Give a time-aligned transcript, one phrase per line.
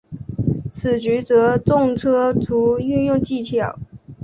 [0.73, 3.77] 此局着重车卒运用技巧。